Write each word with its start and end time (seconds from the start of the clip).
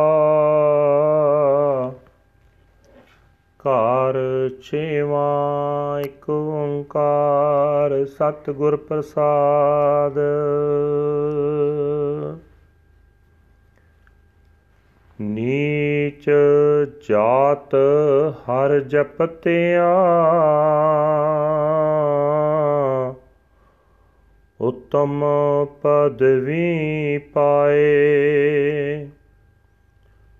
ਘਰ 3.58 4.16
ਛੇਵਾਂ 4.62 6.00
ਇੱਕ 6.00 6.30
ਓੰਕਾਰ 6.30 8.06
ਸਤਿਗੁਰ 8.06 8.76
ਪ੍ਰਸਾਦ। 8.76 10.18
ਨੀਚ 15.20 16.30
ਜਾਤ 17.08 17.74
ਹਰ 18.38 18.80
ਜਪਤਿਆ 18.80 19.88
ਉਤਮ 24.60 25.24
ਪਦਵੀ 25.82 27.18
ਪਾਏ। 27.18 27.88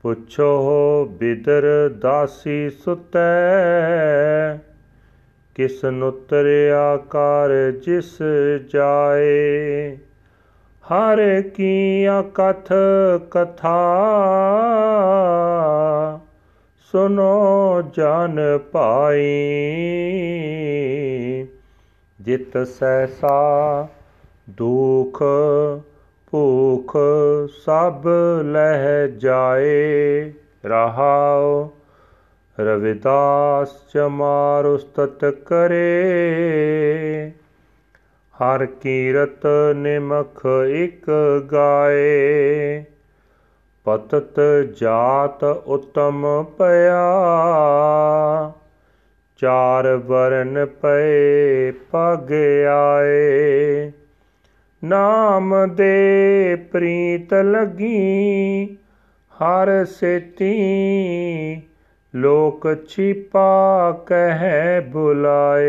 ਪੁੱਛੋ 0.02 0.46
ਹੋ 0.46 1.06
ਬਿਦਰ 1.06 1.96
ਦਾਸੀ 2.00 2.70
ਸੁਤੈ। 2.70 3.32
ਕਿਸ 5.56 5.84
ਨੁਤਰਿਆ 5.86 6.98
ਕਰ 7.10 7.52
ਜਿਸ 7.86 8.18
ਜਾਏ 8.74 9.98
ਹਰ 10.84 11.20
ਕੀ 11.56 12.08
ਕਥ 12.36 12.72
ਕਥਾ 13.32 13.78
ਸੁਨੋ 16.94 17.82
ਜਨ 17.96 18.40
ਭਾਈ 18.72 19.28
ਜਿਤ 22.20 22.58
ਸੈਸਾ 22.68 23.88
ਦੁਖ 24.50 25.22
ਭੂਖ 26.34 26.98
ਸਭ 27.66 28.08
ਲਹਿ 28.46 29.08
ਜਾਏ 29.18 30.32
ਰਹਾਉ 30.66 31.70
ਰਵਿਦਾਸ 32.66 33.92
ਚਮਾਰ 33.94 34.66
ਉਸਤਤ 34.66 35.26
ਕਰੇ। 35.26 36.02
ਹਰ 38.34 38.66
ਕੀਰਤ 38.66 39.48
ਨਿਮਖ 39.76 40.46
ਇਕ 40.70 41.12
ਗਾਏ। 41.52 42.84
ਪਤਤ 43.84 44.40
ਜਾਤ 44.82 45.44
ਉਤਮ 45.44 46.46
ਪਿਆ। 46.58 47.12
ਚਾਰ 49.38 49.96
ਵਰਨ 49.96 50.66
ਪਏ 50.66 51.72
ਪਗ 51.72 52.32
ਆਏ। 52.70 53.92
ਨਾਮ 54.84 55.76
ਦੇ 55.76 56.58
ਪ੍ਰੀਤ 56.72 57.34
ਲਗੀ। 57.34 58.66
ਹਰ 59.32 59.86
ਸੇਤੀ 59.86 60.54
ਲੋਕ 62.16 62.68
ਛਿਪਾ 62.88 63.92
ਕਹਿ 64.06 64.82
ਬੁਲਾਏ। 64.82 65.68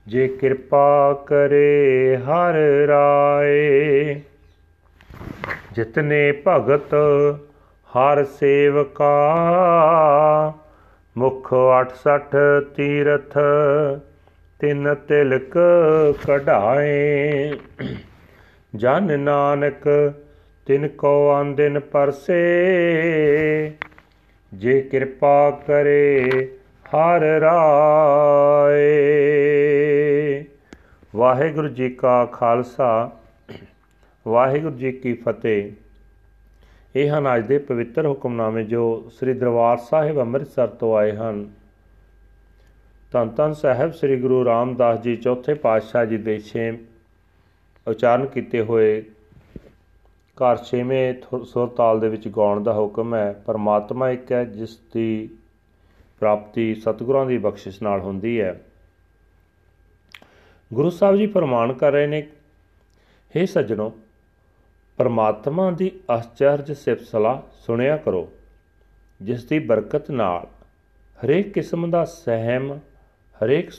ਜੇ 0.07 0.29
ਕਿਰਪਾ 0.29 1.25
ਕਰੇ 1.27 2.17
ਹਰ 2.17 2.55
ਰਾਏ। 2.87 4.21
ਜਿਤਨੇ 5.73 6.33
ਭਗਤ 6.47 6.95
ਹਰ 7.87 8.25
ਸੇਵਕਾ। 8.25 9.35
ਮੁਖ 11.19 11.55
68 11.81 12.61
ਤੀਰਥ 12.77 13.39
ਤਿਨ 14.59 14.95
ਤਿਲਕ 14.95 15.59
ਕਢਾਏ। 16.29 17.53
ਜਨ 18.77 19.21
ਨਾਨਕ, 19.21 20.13
ਤਿਨ 20.67 20.89
ਕੋ 20.89 21.31
ਆਂਦਿਨ 21.31 21.81
ਪਰਸੇ। 21.81 22.43
ਜੇ 24.55 24.81
ਕਿਰਪਾ 24.81 25.51
ਕਰੇ, 25.51 26.31
ਹਰ 26.87 27.21
ਰਾਏ। 27.21 28.85
ਵਾਹਿਗੁਰੂ 31.17 31.69
ਜੀ 31.69 31.89
ਕਾ 31.89 32.25
ਖਾਲਸਾ, 32.25 33.11
ਵਾਹਿਗੁਰੂ 34.29 34.75
ਜੀ 34.75 34.93
ਕੀ 34.93 35.13
ਫਤਿਹ। 35.13 35.73
ਇਹ 36.97 37.11
ਹਨ 37.11 37.37
ਅੱਜ 37.37 37.47
ਦੇ 37.47 37.59
ਪਵਿੱਤਰ 37.59 38.07
ਹੁਕਮਨਾਮੇ 38.07 38.65
ਜੋ 38.65 39.11
ਸ੍ਰੀ 39.19 39.33
ਦਰਬਾਰ 39.33 39.77
ਸਾਹਿਬ 39.77 40.21
ਅੰਮ੍ਰਿਤਸਰ 40.21 40.67
ਤੋਂ 40.67 40.97
ਆਏ 40.97 41.13
ਹਨ। 41.13 41.51
ਧੰਨ 43.13 43.29
ਧੰਨ 43.29 43.53
ਸਾਹਿਬ 43.53 43.93
ਸ੍ਰੀ 43.93 44.21
ਗੁਰੂ 44.21 44.45
ਰਾਮਦਾਸ 44.45 45.01
ਜੀ, 45.01 45.17
ਚੌਥੇ 45.17 45.55
ਪਾਤਸ਼ਾਹ 45.55 46.05
ਜੀ 46.05 46.17
ਦੇ 46.17 46.39
ਛੇ 46.39 46.73
ਉਚਾਰਨ 47.87 48.27
ਕੀਤੇ 48.27 48.61
ਹੋਏ 48.61 49.03
ਘਰ 50.37 50.57
ਛੇਵੇਂ 50.57 51.15
ਸੁਰ 51.45 51.69
ਤਾਲ 51.69 52.01
ਦੇ 52.01 52.09
ਵਿੱਚ 52.09 52.29
ਗਾਉਣ 52.29 52.63
ਦਾ 52.63 52.73
ਹੁਕਮ 52.73 53.15
ਹੈ, 53.15 53.33
ਪਰਮਾਤਮਾ 53.47 54.11
ਇੱਕ 54.11 54.33
ਹੈ, 54.33 54.45
ਜਿਸ 54.45 54.77
ਦੀ 54.95 55.29
ਪ੍ਰਾਪਤੀ 56.21 56.75
ਸਤਿਗੁਰਾਂ 56.75 57.27
ਦੀ 57.27 57.39
ਬਖਸ਼ਿਸ਼ 57.39 57.83
ਨਾਲ 57.83 58.01
ਹੁੰਦੀ 58.01 58.41
ਹੈ। 58.41 58.61
ਗੁਰੂ 60.71 60.91
ਸਾਹਿਬ 60.91 61.17
ਜੀ 61.17 61.27
ਫਰਮਾਨ 61.27 61.73
ਕਰ 61.73 61.93
ਰਹੇ 61.93 62.07
ਨੇ 62.07 62.21
हे 63.35 63.47
ਸੱਜਣੋ, 63.47 63.93
ਪਰਮਾਤਮਾ 64.99 65.71
ਦੀ 65.71 65.91
ਅਚਰਜ 66.15 66.73
ਸਿਫਤ 66.73 67.03
ਸਲਾਹ 67.03 67.41
ਸੁਣਿਆ 67.67 67.97
ਕਰੋ, 67.97 68.29
ਜਿਸ 69.21 69.45
ਦੀ 69.45 69.59
ਬਰਕਤ 69.59 70.11
ਨਾਲ 70.11 70.47
ਹਰੇਕ 71.19 71.53
ਕਿਸਮ 71.53 71.91
ਦਾ 71.91 72.05
ਸਹਿਮ, 72.05 72.73
ਹਰੇਕ 73.37 73.71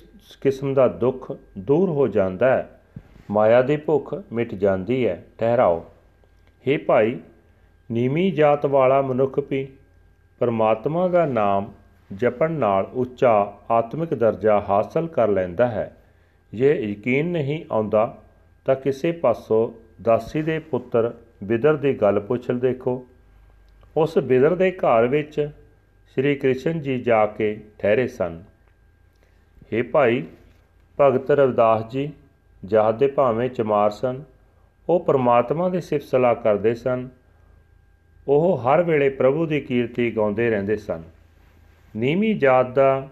ਕਿਸਮ 0.42 0.74
ਦਾ 0.74 0.88
ਦੁੱਖ 0.88 1.32
ਦੂਰ 1.58 1.90
ਹੋ 1.90 2.08
ਜਾਂਦਾ 2.08 2.56
ਹੈ। 2.56 2.77
ਮਾਇਆ 3.32 3.62
ਦੀ 3.62 3.78
ਭੁੱਖ 3.78 4.24
ਮਿਟ 4.32 4.56
ਜਾਂਦੀ 4.56 5.08
ਹੈ 5.08 5.24
ਠਹਿਰਾਓ। 5.38 5.86
हे 6.66 6.80
ਭਾਈ, 6.86 7.20
ਨੀਵੀਂ 7.92 8.34
ਜਾਤ 8.34 8.66
ਵਾਲਾ 8.66 9.02
ਮਨੁੱਖ 9.02 9.40
ਵੀ 9.40 9.68
ਪਰਮਾਤਮਾ 10.40 11.08
ਦਾ 11.08 11.26
ਨਾਮ 11.26 11.72
ਜਪਣ 12.14 12.52
ਨਾਲ 12.52 12.90
ਉੱਚਾ 12.94 13.54
ਆਤਮਿਕ 13.72 14.14
ਦਰਜਾ 14.14 14.60
ਹਾਸਲ 14.70 15.08
ਕਰ 15.08 15.28
ਲੈਂਦਾ 15.28 15.68
ਹੈ। 15.68 15.98
ਜੇ 16.54 16.74
ਯਕੀਨ 16.74 17.28
ਨਹੀਂ 17.28 17.66
ਆਉਂਦਾ, 17.72 18.18
ਤਾਂ 18.66 18.76
ਕਿਸੇ 18.76 19.12
ਪਾਸੋਂ 19.12 19.72
ਦਾਸੀ 20.02 20.42
ਦੇ 20.42 20.60
ਪੁੱਤਰ 20.60 21.14
ਬਿਦਰ 21.44 21.76
ਦੀ 21.76 21.94
ਗੱਲ 21.94 22.20
ਪੁੱਛ 22.20 22.52
ਦੇਖੋ। 22.52 23.06
ਉਸ 23.98 24.18
ਬਿਦਰ 24.18 24.56
ਦੇ 24.56 24.72
ਘਰ 24.72 25.08
ਵਿੱਚ 25.08 25.50
ਸ੍ਰੀ 26.08 26.36
ਕ੍ਰਿਸ਼ਨ 26.36 26.80
ਜੀ 26.80 27.00
ਜਾ 27.00 27.26
ਕੇ 27.26 27.62
ਠਹਿਰੇ 27.80 28.08
ਸਨ। 28.08 28.44
हे 29.74 29.84
ਭਾਈ, 29.92 30.24
ਭਗਤ 31.00 31.32
ਰਵਿਦਾਸ 31.32 31.92
ਜੀ 31.92 32.12
ਜਹਾਦ 32.66 32.98
ਦੇ 32.98 33.08
ਭਾਵੇਂ 33.08 33.50
ਚਮਾਰ 33.50 33.90
ਸਨ, 33.90 34.24
ਉਹ 34.90 35.00
ਪ੍ਰਮਾਤਮਾ 35.00 35.70
ਦੀ 35.70 35.82
ਸਿਫਤ 35.82 36.06
ਸਲਾਹ 36.06 36.36
ਕਰਦੇ 36.36 36.74
ਸਨ, 36.74 37.10
ਉਹ 38.28 38.58
ਹਰ 38.58 38.84
ਵੇਲੇ 38.84 39.10
ਪ੍ਰਭੂ 39.10 39.46
ਦੀ 39.46 39.62
ਕੀਰਤੀ 39.62 40.16
ਗਾਉਂਦੇ 40.16 40.50
ਰਹਿੰਦੇ 40.50 40.76
ਸਨ। 40.76 41.04
ਨੀਵੀਂ 41.96 42.36
ਜਾਤ 42.36 42.70
ਦਾ, 42.70 43.10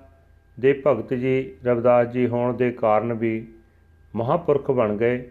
ਦੇ 0.59 0.83
ਭਗਤ 0.87 1.13
ਜੀ, 1.13 1.55
ਰਵਿਦਾਸ 1.65 2.07
ਜੀ 2.07 2.27
ਹੋਣ 2.27 2.53
ਦੇ 2.53 2.71
ਕਾਰਨ 2.71 3.13
ਵੀ 3.13 3.47
ਮਹਾਪੁਰਖ 4.15 4.71
ਬਣ 4.71 4.97
ਗਏ। 4.97 5.29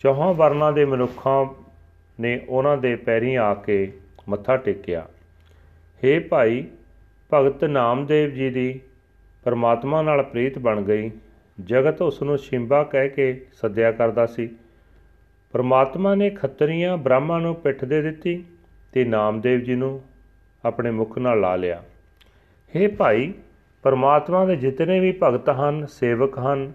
ਚੌਹਾਂ 0.00 0.34
ਵਰਨਾਂ 0.34 0.72
ਦੇ 0.72 0.84
ਮਨੁੱਖਾਂ 0.84 1.46
ਨੇ 2.20 2.40
ਉਹਨਾਂ 2.48 2.76
ਦੇ 2.76 2.96
ਪੈਰੀਂ 2.96 3.38
ਆ 3.38 3.54
ਕੇ 3.54 3.92
ਮੱਥਾ 4.28 4.56
ਟੇਕਿਆ। 4.56 5.06
ਹੇ 6.04 6.18
ਭਾਈ, 6.18 6.64
ਭਗਤ 7.32 7.64
ਨਾਮਦੇਵ 7.64 8.30
ਜੀ 8.30 8.50
ਦੀ 8.50 8.80
ਪਰਮਾਤਮਾ 9.44 10.02
ਨਾਲ 10.02 10.22
ਪ੍ਰੀਤ 10.22 10.58
ਬਣ 10.58 10.82
ਗਈ। 10.82 11.10
ਜਗਤ 11.60 12.02
ਉਸ 12.02 12.22
ਨੂੰ 12.22 12.38
ਸ਼ਿੰਬਾ 12.38 12.82
ਕਹਿ 12.82 13.08
ਕੇ 13.08 13.46
ਸੱਦਿਆ 13.52 13.92
ਕਰਦਾ 13.92 14.26
ਸੀ। 14.26 14.50
ਪਰਮਾਤਮਾ 15.52 16.14
ਨੇ 16.14 16.30
ਖੱਤਰੀਆਂ 16.30 16.96
ਬ੍ਰਾਹਮਾ 16.96 17.38
ਨੂੰ 17.38 17.54
ਪਿੱਠ 17.54 17.84
ਦੇ 17.84 18.02
ਦਿੱਤੀ 18.02 18.44
ਤੇ 18.92 19.04
ਨਾਮਦੇਵ 19.04 19.60
ਜੀ 19.60 19.74
ਨੂੰ 19.74 20.02
ਆਪਣੇ 20.64 20.90
ਮੁਖ 20.90 21.18
ਨਾਲ 21.18 21.40
ਲਾ 21.40 21.56
ਲਿਆ। 21.56 21.82
ਹੇ 22.76 22.88
ਭਾਈ, 22.88 23.32
ਪਰਮਾਤਮਾ 23.82 24.44
ਦੇ 24.44 24.56
ਜਿਤਨੇ 24.56 25.00
ਵੀ 25.00 25.18
ਭਗਤ 25.22 25.50
ਹਨ, 25.50 25.86
ਸੇਵਕ 25.86 26.38
ਹਨ, 26.38 26.72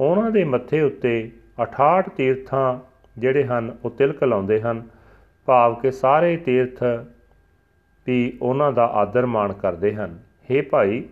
ਉਹਨਾਂ 0.00 0.30
ਦੇ 0.30 0.44
ਮੱਥੇ 0.44 0.80
ਉੱਤੇ 0.80 1.30
68 1.58 2.08
ਤੀਰਥਾਂ 2.08 2.78
ਜਿਹੜੇ 3.18 3.44
ਹਨ, 3.44 3.76
ਉਹ 3.84 3.90
ਤਿਲਕ 3.90 4.24
ਲਾਉਂਦੇ 4.24 4.60
ਹਨ। 4.60 4.82
ਭਾਵ 5.46 5.74
ਕਿ 5.74 5.90
ਸਾਰੇ 5.90 6.36
ਤੀਰਥ 6.36 6.82
ਵੀ 8.06 8.38
ਉਹਨਾਂ 8.42 8.72
ਦਾ 8.72 8.86
ਆਦਰ 8.86 9.26
ਮਾਣ 9.26 9.52
ਕਰਦੇ 9.52 9.94
ਹਨ। 9.94 10.18
हे 10.52 10.64
ਭਾਈ, 10.70 11.04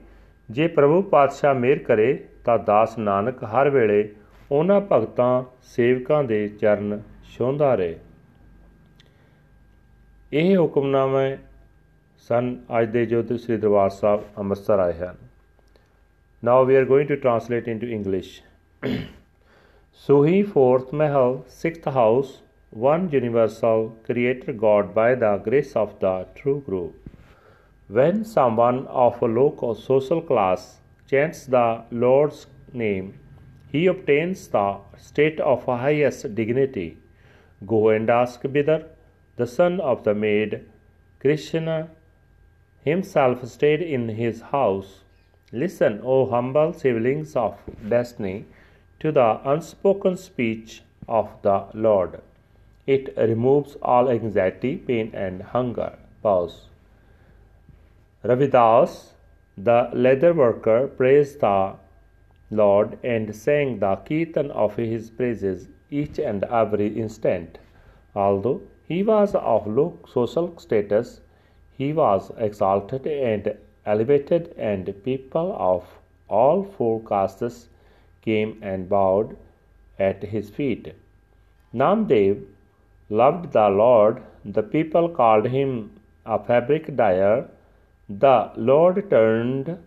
ਜੇ 0.50 0.68
ਪ੍ਰਭੂ 0.68 1.02
ਪਾਤਸ਼ਾਹ 1.02 1.54
ਮਿਹਰ 1.54 1.78
ਕਰੇ 1.78 2.24
ਤਾਂ 2.46 2.58
ਦਾਸ 2.66 2.98
ਨਾਨਕ 2.98 3.44
ਹਰ 3.44 3.70
ਵੇਲੇ 3.70 4.08
ਉਹਨਾਂ 4.50 4.80
ਭਗਤਾਂ 4.90 5.42
ਸੇਵਕਾਂ 5.74 6.22
ਦੇ 6.24 6.46
ਚਰਨ 6.60 7.00
ਛੋਂਦਾ 7.36 7.74
ਰਹੇ 7.74 7.98
ਇਹ 10.32 10.56
ਹੁਕਮਨਾਮੇ 10.56 11.36
ਸਨ 12.28 12.56
ਅੱਜ 12.78 12.90
ਦੇ 12.90 13.04
ਜੋ 13.06 13.22
ਸ੍ਰੀ 13.36 13.56
ਦਰਬਾਰ 13.56 13.90
ਸਾਹਿਬ 13.90 14.22
ਅੰਮ੍ਰਿਤਸਰ 14.38 14.78
ਆਏ 14.78 14.92
ਹਨ 14.94 15.16
now 16.42 16.64
we 16.64 16.76
are 16.76 16.84
going 16.84 17.08
to 17.08 17.16
translate 17.16 17.68
into 17.68 17.86
English 17.86 18.40
Suhi 20.00 20.46
fourth 20.46 20.92
Mahal, 20.92 21.46
sixth 21.48 21.86
house, 21.86 22.42
one 22.70 23.08
universal 23.10 23.96
creator 24.04 24.52
God 24.52 24.94
by 24.94 25.14
the 25.14 25.38
grace 25.38 25.74
of 25.74 25.98
the 26.00 26.26
true 26.34 26.62
Guru. 26.66 26.92
When 27.90 28.22
someone 28.22 28.86
of 28.88 29.22
a 29.22 29.26
low 29.26 29.74
social 29.74 30.20
class 30.20 30.80
chants 31.10 31.46
the 31.46 31.82
Lord's 31.90 32.46
name, 32.72 33.18
he 33.70 33.86
obtains 33.86 34.48
the 34.48 34.78
state 34.96 35.40
of 35.40 35.64
highest 35.64 36.34
dignity. 36.34 36.98
Go 37.66 37.88
and 37.90 38.08
ask 38.08 38.42
Bidar, 38.42 38.84
the 39.36 39.46
son 39.46 39.80
of 39.80 40.04
the 40.04 40.14
maid, 40.14 40.64
Krishna 41.20 41.88
himself 42.84 43.46
stayed 43.48 43.82
in 43.82 44.08
his 44.08 44.40
house. 44.40 45.00
Listen, 45.52 46.00
O 46.04 46.26
humble 46.26 46.72
siblings 46.72 47.34
of 47.36 47.58
destiny 47.88 48.44
to 49.00 49.12
the 49.12 49.40
unspoken 49.44 50.16
speech 50.16 50.82
of 51.08 51.28
the 51.42 51.64
Lord. 51.74 52.20
It 52.86 53.14
removes 53.16 53.76
all 53.82 54.08
anxiety, 54.08 54.76
pain, 54.76 55.10
and 55.12 55.42
hunger. 55.42 55.98
Pause. 56.22 56.68
Ravidas, 58.24 59.12
the 59.56 59.90
leather 59.92 60.32
worker, 60.34 60.86
praised 60.86 61.40
the 61.40 61.74
Lord 62.50 62.98
and 63.02 63.34
sang 63.34 63.78
the 63.78 63.96
kirtan 63.96 64.50
of 64.50 64.76
his 64.76 65.10
praises 65.10 65.68
each 65.90 66.18
and 66.18 66.44
every 66.44 66.88
instant. 66.88 67.58
Although 68.14 68.62
he 68.84 69.02
was 69.02 69.34
of 69.34 69.66
low 69.66 69.98
social 70.06 70.56
status, 70.58 71.20
he 71.72 71.92
was 71.92 72.30
exalted 72.38 73.06
and 73.06 73.56
elevated, 73.84 74.54
and 74.56 74.94
people 75.04 75.54
of 75.58 75.84
all 76.28 76.62
four 76.64 77.00
castes 77.02 77.68
came 78.22 78.58
and 78.62 78.88
bowed 78.88 79.36
at 79.98 80.22
his 80.22 80.50
feet. 80.50 80.94
Namdev 81.74 82.44
loved 83.08 83.52
the 83.52 83.68
Lord. 83.68 84.22
The 84.44 84.62
people 84.62 85.08
called 85.08 85.46
him 85.46 85.90
a 86.24 86.38
fabric 86.38 86.96
dyer. 86.96 87.48
The 88.08 88.52
Lord 88.54 89.10
turned 89.10 89.78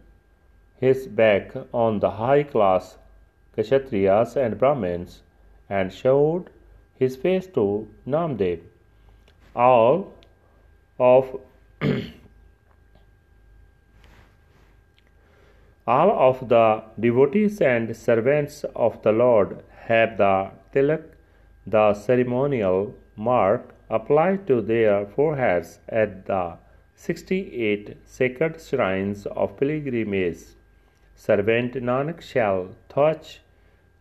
his 0.76 1.08
back 1.08 1.54
on 1.74 2.00
the 2.00 2.12
high 2.12 2.44
class 2.44 2.98
Kshatriyas 3.56 4.36
and 4.36 4.60
Brahmins 4.60 5.22
and 5.70 5.94
showed 5.94 6.50
his 6.98 7.16
face 7.16 7.48
to 7.48 7.88
Namdev. 8.06 8.60
All 9.56 10.14
of 11.00 11.40
All 15.88 16.12
of 16.12 16.50
the 16.50 16.84
devotees 17.00 17.62
and 17.62 17.96
servants 17.96 18.66
of 18.76 19.02
the 19.02 19.14
Lord 19.14 19.64
have 19.86 20.18
the 20.18 20.52
tilak, 20.74 21.04
the 21.66 21.94
ceremonial 21.94 22.94
mark, 23.16 23.74
applied 23.90 24.46
to 24.48 24.62
their 24.62 25.06
foreheads 25.06 25.80
at 25.88 26.26
the 26.26 26.58
68 26.99 27.97
sacred 28.07 28.61
shrines 28.61 29.27
of 29.27 29.57
pilgrimage. 29.59 30.45
Servant 31.17 31.75
Nanak 31.75 32.21
shall 32.21 32.75
touch 32.89 33.41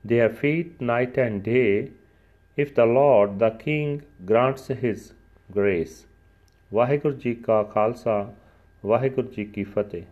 their 0.03 0.29
feet 0.29 0.81
night 0.81 1.17
and 1.17 1.44
day 1.44 1.91
if 2.57 2.73
the 2.75 2.85
Lord 2.85 3.39
the 3.39 3.51
King 3.65 4.01
grants 4.25 4.67
his 4.83 5.13
grace. 5.51 5.95
Waheguru 6.73 7.13
ji 7.13 7.33
ਕਾ 7.35 7.63
ਖਾਲਸਾ 7.63 8.33
ਵਾਹਿਗੁਰੂ 8.85 9.27
ਜੀ 9.27 9.45
ਕੀ 9.45 9.63
ਫਤਿਹ 9.63 10.03